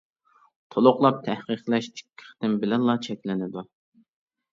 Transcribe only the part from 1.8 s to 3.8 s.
ئىككى قېتىم بىلەنلا چەكلىنىدۇ.